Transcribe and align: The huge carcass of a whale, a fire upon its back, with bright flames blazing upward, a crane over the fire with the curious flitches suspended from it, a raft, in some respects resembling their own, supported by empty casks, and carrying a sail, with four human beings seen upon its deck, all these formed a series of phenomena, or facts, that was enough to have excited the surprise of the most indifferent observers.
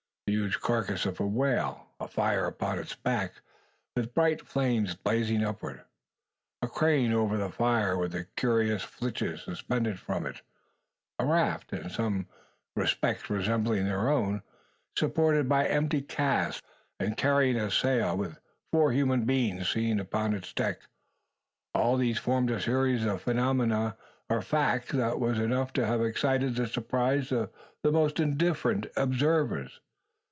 The 0.27 0.37
huge 0.37 0.61
carcass 0.61 1.05
of 1.05 1.19
a 1.19 1.27
whale, 1.27 1.87
a 1.99 2.07
fire 2.07 2.45
upon 2.45 2.79
its 2.79 2.95
back, 2.95 3.41
with 3.97 4.13
bright 4.13 4.41
flames 4.47 4.95
blazing 4.95 5.43
upward, 5.43 5.81
a 6.61 6.69
crane 6.69 7.11
over 7.11 7.35
the 7.35 7.49
fire 7.49 7.97
with 7.97 8.13
the 8.13 8.23
curious 8.37 8.81
flitches 8.81 9.41
suspended 9.41 9.99
from 9.99 10.25
it, 10.25 10.41
a 11.19 11.25
raft, 11.25 11.73
in 11.73 11.89
some 11.89 12.27
respects 12.77 13.29
resembling 13.29 13.83
their 13.83 14.09
own, 14.09 14.41
supported 14.97 15.49
by 15.49 15.67
empty 15.67 16.01
casks, 16.01 16.65
and 16.97 17.17
carrying 17.17 17.57
a 17.57 17.69
sail, 17.69 18.15
with 18.15 18.39
four 18.71 18.93
human 18.93 19.25
beings 19.25 19.69
seen 19.69 19.99
upon 19.99 20.33
its 20.33 20.53
deck, 20.53 20.81
all 21.75 21.97
these 21.97 22.19
formed 22.19 22.51
a 22.51 22.61
series 22.61 23.03
of 23.03 23.21
phenomena, 23.21 23.97
or 24.29 24.41
facts, 24.41 24.93
that 24.93 25.19
was 25.19 25.39
enough 25.39 25.73
to 25.73 25.85
have 25.85 26.01
excited 26.01 26.55
the 26.55 26.67
surprise 26.67 27.33
of 27.33 27.51
the 27.83 27.91
most 27.91 28.17
indifferent 28.17 28.87
observers. 28.95 29.81